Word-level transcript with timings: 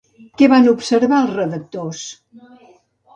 Què 0.41 0.45
van 0.53 0.69
observar 0.71 1.19
els 1.25 1.33
redactors? 1.35 2.01